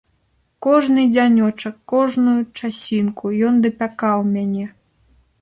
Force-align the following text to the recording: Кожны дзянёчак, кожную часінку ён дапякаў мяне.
Кожны 0.65 1.03
дзянёчак, 1.15 1.75
кожную 1.93 2.33
часінку 2.59 3.25
ён 3.51 3.61
дапякаў 3.67 4.19
мяне. 4.35 4.65